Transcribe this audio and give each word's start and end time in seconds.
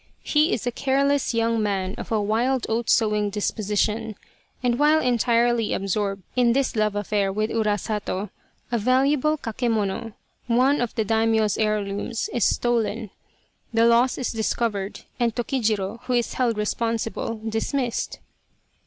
He 0.23 0.51
is 0.51 0.65
a 0.65 0.71
careless 0.71 1.31
young 1.31 1.61
man 1.61 1.93
of 1.99 2.11
a 2.11 2.19
wild 2.19 2.65
oat 2.67 2.89
sowing 2.89 3.29
disposition, 3.29 4.15
and 4.63 4.79
while 4.79 4.99
entirely 4.99 5.73
absorbed 5.73 6.23
in 6.35 6.53
this 6.53 6.75
love 6.75 6.95
affair 6.95 7.31
with 7.31 7.51
Urasato, 7.51 8.31
a 8.71 8.79
valuable 8.79 9.37
kakemono, 9.37 10.13
one 10.47 10.81
of 10.81 10.95
the 10.95 11.05
Daimyo's 11.05 11.55
heirlooms, 11.55 12.31
is 12.33 12.43
stolen. 12.45 13.11
The 13.71 13.85
loss 13.85 14.17
is 14.17 14.31
discovered 14.31 15.01
and 15.19 15.35
Tokijiro, 15.35 15.99
who 16.05 16.13
is 16.13 16.33
held 16.33 16.57
responsible, 16.57 17.35
dismissed. 17.47 18.17